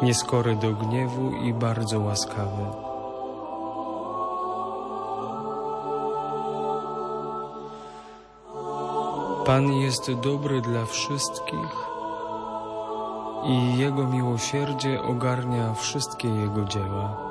[0.01, 2.65] nieskory do gniewu i bardzo łaskawy.
[9.45, 11.87] Pan jest dobry dla wszystkich
[13.43, 17.24] i Jego miłosierdzie ogarnia wszystkie Jego dzieła.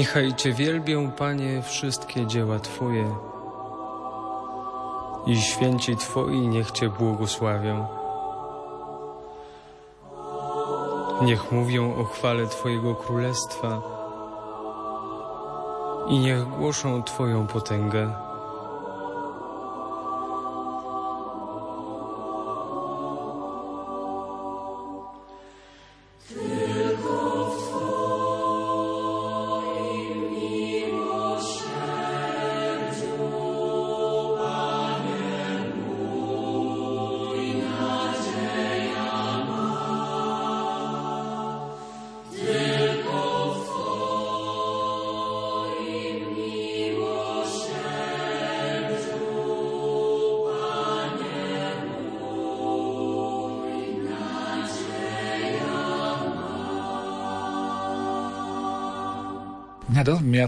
[0.00, 3.14] Niechaj Cię wielbią, Panie, wszystkie dzieła Twoje
[5.26, 7.86] i święci Twoi niech Cię błogosławią.
[11.22, 13.82] Niech mówią o chwale Twojego Królestwa
[16.08, 18.29] i niech głoszą Twoją potęgę.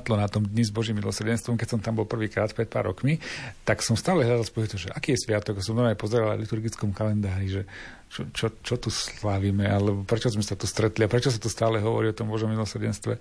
[0.02, 3.22] Miatlo na tom dni s Božím milosrdenstvom, keď som tam bol prvýkrát pred pár rokmi,
[3.62, 5.62] tak som stále hľadal spojito, že aký je sviatok.
[5.62, 7.62] Som aj pozeral v liturgickom kalendári, že
[8.10, 11.46] čo, čo, čo tu slávime, alebo prečo sme sa tu stretli a prečo sa tu
[11.46, 13.14] stále hovorí o tom Božom milosrdenstve.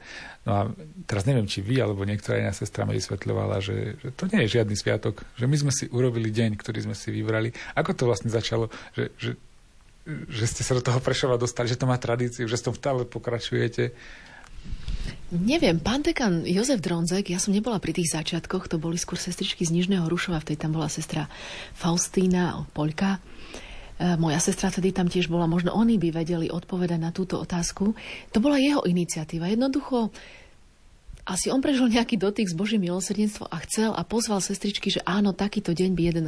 [0.49, 0.61] No a
[1.05, 4.57] teraz neviem, či vy alebo niektorá iná sestra mi vysvetľovala, že, že to nie je
[4.57, 7.53] žiadny sviatok, že my sme si urobili deň, ktorý sme si vybrali.
[7.77, 9.37] Ako to vlastne začalo, že, že,
[10.09, 13.05] že ste sa do toho Prešova dostali, že to má tradíciu, že s tom stále
[13.05, 13.93] pokračujete.
[15.31, 19.63] Neviem, pán dekan Jozef Dronzek, ja som nebola pri tých začiatkoch, to boli skôr sestričky
[19.63, 21.31] z Nižného Rušova, vtedy tam bola sestra
[21.71, 23.23] Faustína, Poľka.
[23.95, 27.95] E, moja sestra tedy tam tiež bola, možno oni by vedeli odpovedať na túto otázku.
[28.35, 29.47] To bola jeho iniciatíva.
[29.47, 30.11] Jednoducho
[31.25, 35.37] asi on prežil nejaký dotyk s Božím milosrdenstvom a chcel a pozval sestričky, že áno,
[35.37, 36.25] takýto deň by jeden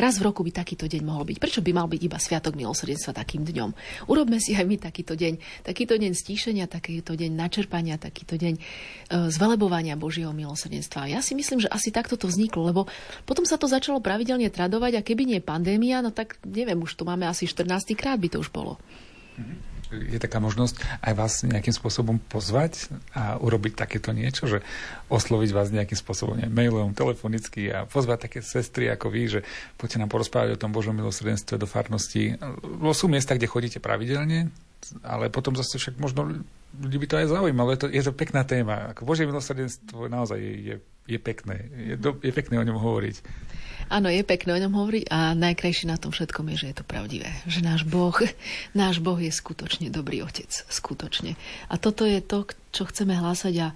[0.00, 1.36] raz v roku by takýto deň mohol byť.
[1.36, 3.70] Prečo by mal byť iba sviatok milosrdenstva takým dňom?
[4.08, 5.64] Urobme si aj my takýto deň.
[5.66, 8.60] Takýto deň stíšenia, takýto deň načerpania, takýto deň e,
[9.28, 11.12] zvelebovania Božieho milosrdenstva.
[11.12, 12.80] Ja si myslím, že asi takto to vzniklo, lebo
[13.28, 17.04] potom sa to začalo pravidelne tradovať a keby nie pandémia, no tak neviem, už to
[17.04, 17.92] máme asi 14.
[17.92, 18.80] krát by to už bolo.
[19.36, 24.62] Mm-hmm je taká možnosť aj vás nejakým spôsobom pozvať a urobiť takéto niečo, že
[25.10, 29.40] osloviť vás nejakým spôsobom, ne, mailom, telefonicky a pozvať také sestry ako vy, že
[29.74, 32.38] poďte nám porozprávať o tom Božom milosrdenstve do farnosti.
[32.62, 34.54] Lebo sú miesta, kde chodíte pravidelne,
[35.02, 36.40] ale potom zase však možno
[36.78, 37.74] ľudí by to aj zaujímalo.
[37.74, 38.94] Je to, je to pekná téma.
[38.94, 40.76] Ako Božie milosrdenstvo naozaj je, je,
[41.10, 41.66] je pekné.
[41.74, 43.16] Je, do, je pekné o ňom hovoriť.
[43.90, 46.84] Áno, je pekné o ňom hovoriť a najkrajšie na tom všetkom je, že je to
[46.86, 47.26] pravdivé.
[47.50, 48.14] Že náš Boh,
[48.78, 50.46] náš Boh je skutočne dobrý otec.
[50.46, 51.34] Skutočne.
[51.66, 53.68] A toto je to, čo chceme hlásať a,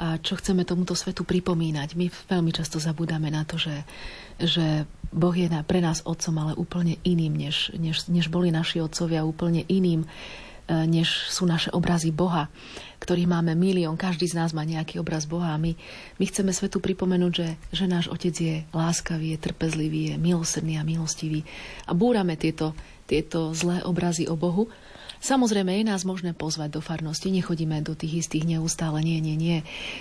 [0.00, 2.00] a čo chceme tomuto svetu pripomínať.
[2.00, 3.84] My veľmi často zabudáme na to, že,
[4.40, 9.28] že Boh je pre nás otcom, ale úplne iným, než, než, než boli naši otcovia,
[9.28, 10.08] úplne iným,
[10.68, 12.52] než sú naše obrazy Boha,
[13.00, 13.96] ktorých máme milión.
[13.96, 15.56] Každý z nás má nejaký obraz Boha.
[15.56, 15.72] My,
[16.20, 20.84] my chceme svetu pripomenúť, že, že náš Otec je láskavý, je trpezlivý, je milosrdný a
[20.84, 21.42] milostivý.
[21.88, 22.76] A búrame tieto,
[23.08, 24.68] tieto zlé obrazy o Bohu
[25.18, 29.58] Samozrejme, je nás možné pozvať do farnosti, nechodíme do tých istých neustále, nie, nie, nie.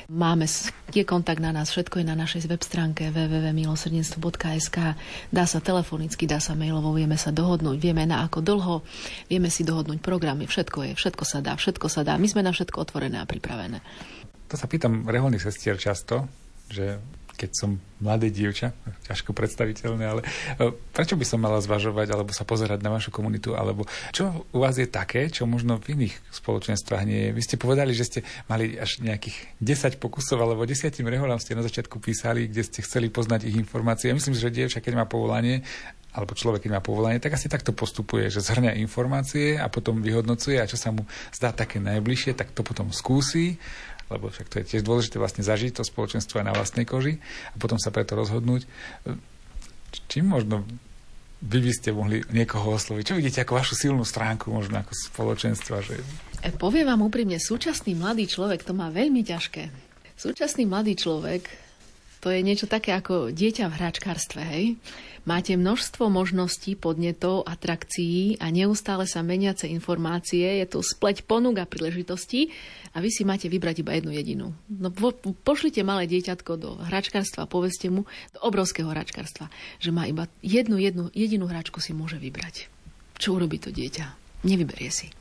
[0.09, 0.45] Máme,
[0.93, 4.78] je kontakt na nás, všetko je na našej web stránke www.milosrdenstvo.sk.
[5.34, 8.76] Dá sa telefonicky, dá sa mailovo, vieme sa dohodnúť, vieme na ako dlho,
[9.26, 12.15] vieme si dohodnúť programy, všetko je, všetko sa dá, všetko sa dá.
[12.22, 13.82] My sme na všetko otvorené a pripravené.
[14.47, 16.30] To sa pýtam reholných sestier často,
[16.72, 17.01] že
[17.38, 18.74] keď som mladé dievča,
[19.06, 20.22] ťažko predstaviteľné, ale
[20.58, 24.58] e, prečo by som mala zvažovať alebo sa pozerať na vašu komunitu, alebo čo u
[24.58, 27.36] vás je také, čo možno v iných spoločenstvách nie je.
[27.38, 28.20] Vy ste povedali, že ste
[28.50, 33.14] mali až nejakých 10 pokusov, alebo 10 reholám ste na začiatku písali, kde ste chceli
[33.14, 34.10] poznať ich informácie.
[34.10, 35.62] Ja myslím, že dievča, keď má povolanie,
[36.18, 40.58] alebo človek, keď má povolanie, tak asi takto postupuje, že zhrňa informácie a potom vyhodnocuje
[40.58, 43.62] a čo sa mu zdá také najbližšie, tak to potom skúsi
[44.08, 47.20] lebo však to je tiež dôležité vlastne zažiť to spoločenstvo aj na vlastnej koži
[47.51, 48.64] a potom sa preto rozhodnúť.
[50.08, 50.64] Čím možno
[51.38, 53.03] vy by ste mohli niekoho osloviť?
[53.14, 55.86] Čo vidíte ako vašu silnú stránku možno ako spoločenstva?
[55.86, 56.01] Že...
[56.41, 59.70] E, poviem vám úprimne, súčasný mladý človek to má veľmi ťažké.
[60.18, 61.66] Súčasný mladý človek
[62.20, 64.65] to je niečo také ako dieťa v hračkárstve, hej?
[65.28, 70.63] Máte množstvo možností, podnetov, atrakcií a neustále sa meniace informácie.
[70.63, 72.47] Je to spleť ponúk a príležitostí
[72.95, 74.47] a vy si máte vybrať iba jednu jedinú.
[74.72, 75.11] No, po,
[75.43, 79.51] pošlite malé dieťatko do hračkárstva a povedzte mu, do obrovského hračkárstva,
[79.84, 82.72] že má iba jednu, jednu jedinú hračku si môže vybrať.
[83.20, 84.27] Čo urobí to dieťa?
[84.48, 85.12] Nevyberie si.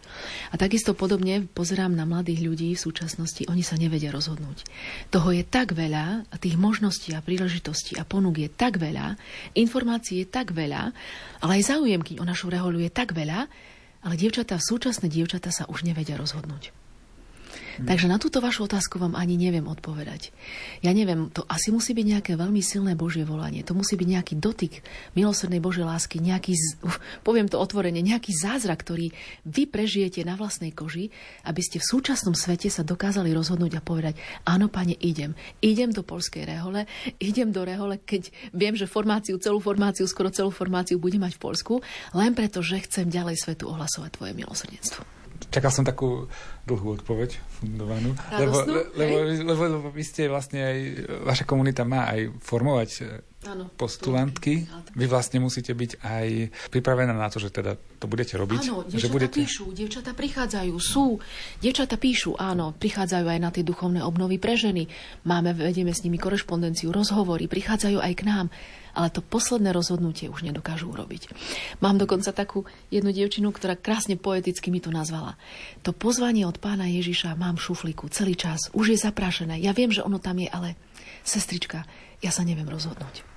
[0.49, 4.63] A takisto podobne pozerám na mladých ľudí v súčasnosti, oni sa nevedia rozhodnúť.
[5.11, 9.19] Toho je tak veľa, tých možností a príležitostí a ponúk je tak veľa,
[9.59, 10.95] informácií je tak veľa,
[11.43, 13.51] ale aj záujemky o našu reholu je tak veľa,
[14.07, 16.86] ale dievčatá, súčasné dievčatá sa už nevedia rozhodnúť.
[17.57, 17.89] Hmm.
[17.89, 20.33] Takže na túto vašu otázku vám ani neviem odpovedať.
[20.81, 23.65] Ja neviem, to asi musí byť nejaké veľmi silné Božie volanie.
[23.65, 24.81] To musí byť nejaký dotyk
[25.17, 26.57] milosrdnej Božej lásky, nejaký,
[27.27, 29.11] poviem to otvorene, nejaký zázrak, ktorý
[29.45, 31.09] vy prežijete na vlastnej koži,
[31.49, 35.33] aby ste v súčasnom svete sa dokázali rozhodnúť a povedať, áno, pane, idem.
[35.65, 36.85] Idem do polskej rehole,
[37.19, 41.43] idem do rehole, keď viem, že formáciu, celú formáciu, skoro celú formáciu budem mať v
[41.43, 41.75] Polsku,
[42.13, 45.16] len preto, že chcem ďalej svetu ohlasovať tvoje milosrdenstvo
[45.51, 46.27] čakal som takú
[46.67, 48.57] dlhú odpoveď fundovanú, lebo,
[48.95, 49.17] lebo,
[49.47, 50.79] lebo, lebo vy ste vlastne aj,
[51.23, 52.91] vaša komunita má aj formovať
[53.47, 54.67] Áno, postulantky.
[54.99, 56.29] Vy vlastne musíte byť aj
[56.75, 58.63] pripravená na to, že teda to budete robiť.
[58.67, 59.39] Áno, že budete...
[59.39, 61.23] píšu, dievčatá prichádzajú, sú.
[61.63, 64.91] Dievčatá píšu, áno, prichádzajú aj na tie duchovné obnovy pre ženy.
[65.23, 68.47] Máme, vedieme s nimi korešpondenciu, rozhovory, prichádzajú aj k nám
[68.97, 71.37] ale to posledné rozhodnutie už nedokážu urobiť.
[71.85, 75.37] Mám dokonca takú jednu dievčinu, ktorá krásne poeticky mi to nazvala.
[75.85, 79.61] To pozvanie od pána Ježiša mám v šuflíku celý čas, už je zaprášené.
[79.61, 80.81] Ja viem, že ono tam je, ale
[81.21, 81.85] sestrička,
[82.25, 83.36] ja sa neviem rozhodnúť.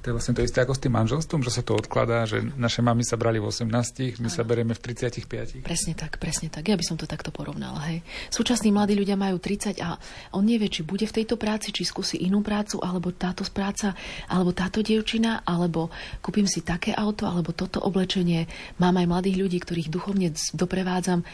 [0.00, 2.80] To je vlastne to isté ako s tým manželstvom, že sa to odkladá, že naše
[2.80, 5.60] mamy sa brali v 18, my sa bereme v 35.
[5.60, 6.72] Presne tak, presne tak.
[6.72, 7.84] Ja by som to takto porovnala.
[7.92, 8.00] Hej.
[8.32, 10.00] Súčasní mladí ľudia majú 30 a
[10.32, 13.92] on nevie, či bude v tejto práci, či skúsi inú prácu, alebo táto práca,
[14.24, 15.92] alebo táto dievčina, alebo
[16.24, 18.48] kúpim si také auto, alebo toto oblečenie.
[18.80, 21.28] Mám aj mladých ľudí, ktorých duchovne doprevádzam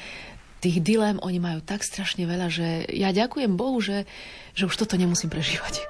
[0.56, 4.08] tých dilem oni majú tak strašne veľa, že ja ďakujem Bohu, že,
[4.56, 5.84] že už toto nemusím prežívať.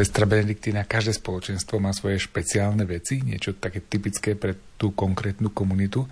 [0.00, 6.08] Sestra Benediktína, každé spoločenstvo má svoje špeciálne veci, niečo také typické pre tú konkrétnu komunitu.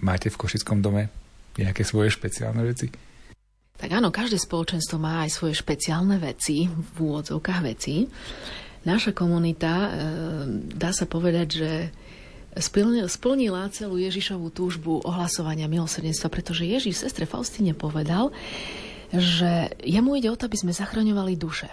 [0.00, 1.12] Máte v Košickom dome
[1.60, 2.88] nejaké svoje špeciálne veci?
[3.76, 8.08] Tak áno, každé spoločenstvo má aj svoje špeciálne veci, v úvodzovkách veci.
[8.88, 9.88] Naša komunita, e,
[10.72, 11.70] dá sa povedať, že
[13.12, 18.32] splnila celú Ježišovú túžbu ohlasovania milosrdenstva, pretože Ježiš sestre Faustine povedal,
[19.12, 21.68] že jemu ide o to, aby sme zachraňovali duše.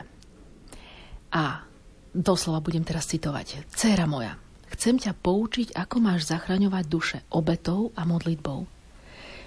[1.36, 1.68] A
[2.16, 3.68] doslova budem teraz citovať.
[3.76, 4.40] Céra moja,
[4.72, 8.64] chcem ťa poučiť, ako máš zachraňovať duše obetou a modlitbou.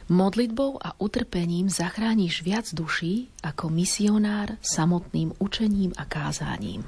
[0.09, 6.85] Modlitbou a utrpením zachrániš viac duší ako misionár samotným učením a kázaním.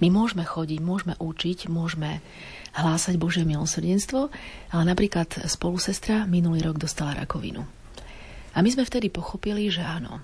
[0.00, 2.20] My môžeme chodiť, môžeme učiť, môžeme
[2.76, 4.28] hlásať Božie milosrdenstvo,
[4.72, 7.64] ale napríklad spolusestra minulý rok dostala rakovinu.
[8.54, 10.20] A my sme vtedy pochopili, že áno,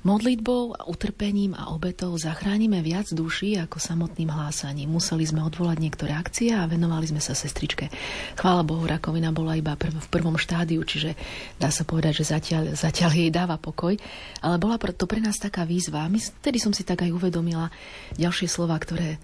[0.00, 4.88] Modlitbou, utrpením a obetou zachránime viac duší ako samotným hlásaním.
[4.88, 7.92] Museli sme odvolať niektoré akcie a venovali sme sa sestričke.
[8.32, 11.12] Chvála Bohu, rakovina bola iba prv, v prvom štádiu, čiže
[11.60, 13.92] dá sa povedať, že zatiaľ, zatiaľ jej dáva pokoj.
[14.40, 16.08] Ale bola to pre nás taká výzva.
[16.08, 17.68] My, vtedy som si tak aj uvedomila
[18.16, 19.20] ďalšie slova, ktoré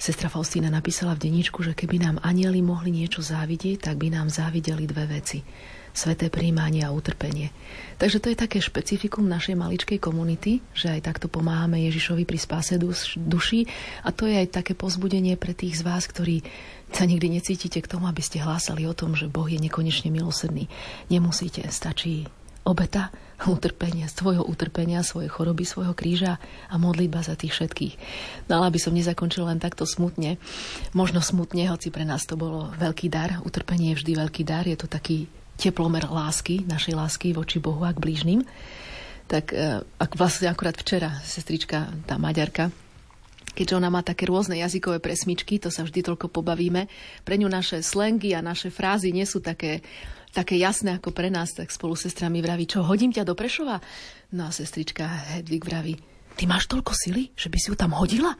[0.00, 4.32] Sestra Faustína napísala v denníčku, že keby nám anieli mohli niečo závidieť, tak by nám
[4.32, 5.44] závideli dve veci
[5.92, 7.50] sveté príjmanie a utrpenie.
[8.00, 12.80] Takže to je také špecifikum našej maličkej komunity, že aj takto pomáhame Ježišovi pri spáse
[13.18, 13.68] duší
[14.06, 16.40] a to je aj také pozbudenie pre tých z vás, ktorí
[16.90, 20.66] sa nikdy necítite k tomu, aby ste hlásali o tom, že Boh je nekonečne milosrdný.
[21.12, 22.26] Nemusíte, stačí
[22.64, 23.08] obeta,
[23.48, 26.36] utrpenia, svojho utrpenia, svojej choroby, svojho kríža
[26.68, 27.94] a modlitba za tých všetkých.
[28.52, 30.36] No ale aby som nezakončil len takto smutne,
[30.92, 34.76] možno smutne, hoci pre nás to bolo veľký dar, utrpenie je vždy veľký dar, je
[34.76, 35.24] to taký
[35.60, 38.40] teplomer lásky, našej lásky voči Bohu a k blížnym.
[39.28, 42.72] Tak e, ak vlastne akurát včera sestrička, tá Maďarka,
[43.52, 46.88] keďže ona má také rôzne jazykové presmičky, to sa vždy toľko pobavíme,
[47.22, 49.84] pre ňu naše slengy a naše frázy nie sú také,
[50.32, 53.78] také jasné ako pre nás, tak spolu sestrami vraví, čo, hodím ťa do Prešova?
[54.32, 55.04] No a sestrička
[55.36, 55.94] Hedvig vraví,
[56.40, 58.32] ty máš toľko sily, že by si ju tam hodila?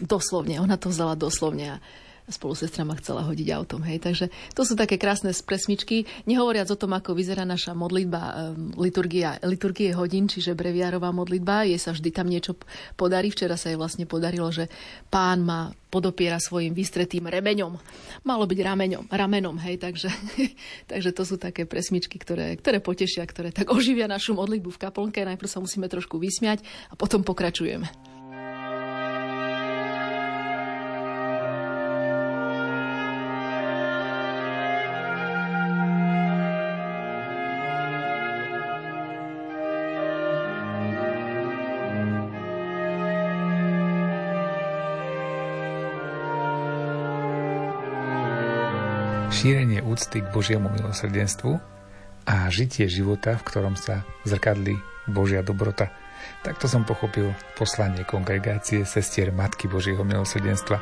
[0.00, 1.82] Doslovne, ona to vzala doslovne a
[2.30, 3.82] spolu sestra ma chcela hodiť autom.
[3.84, 4.02] Hej.
[4.02, 6.06] Takže to sú také krásne presmičky.
[6.24, 11.68] Nehovoriac o tom, ako vyzerá naša modlitba, ehm, liturgia, liturgie hodín, čiže breviárová modlitba.
[11.68, 12.56] Je sa vždy tam niečo
[12.94, 13.28] podarí.
[13.30, 14.70] Včera sa jej vlastne podarilo, že
[15.10, 17.74] pán ma podopiera svojim vystretým remeňom.
[18.22, 20.08] Malo byť rameňom, ramenom, hej, takže,
[20.90, 25.26] takže to sú také presmičky, ktoré, ktoré potešia, ktoré tak oživia našu modlitbu v kaplnke.
[25.26, 28.19] Najprv sa musíme trošku vysmiať a potom pokračujeme.
[49.40, 51.56] Šírenie úcty k Božiemu milosrdenstvu
[52.28, 54.76] a žitie života, v ktorom sa zrkadlí
[55.08, 55.88] Božia dobrota.
[56.44, 60.76] Takto som pochopil poslanie kongregácie sestier Matky Božieho milosrdenstva.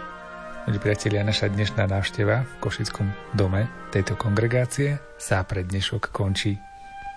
[0.67, 6.59] Milí priatelia, naša dnešná návšteva v Košickom dome tejto kongregácie sa pre dnešok končí.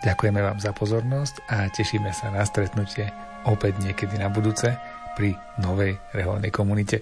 [0.06, 3.10] Ďakujeme vám za pozornosť a tešíme sa na stretnutie
[3.50, 4.78] opäť niekedy na budúce
[5.18, 7.02] pri novej reholnej komunite.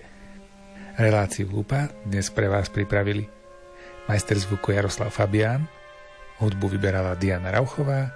[0.96, 3.39] Reláciu Lupa dnes pre vás pripravili
[4.10, 5.70] majster zvuku Jaroslav Fabián,
[6.42, 8.10] hudbu vyberala Diana Rauchová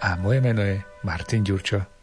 [0.00, 1.97] a moje meno je Martin Ďurčo.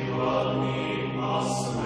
[0.00, 1.79] He